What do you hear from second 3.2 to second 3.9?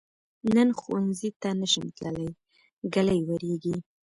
وریږي.